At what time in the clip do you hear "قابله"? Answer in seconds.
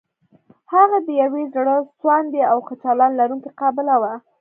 3.59-3.95